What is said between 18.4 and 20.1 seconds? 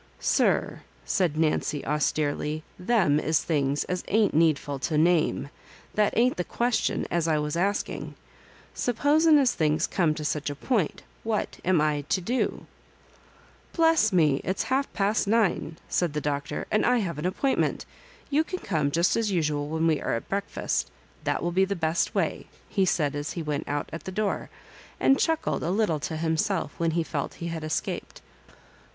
can come just as usual when we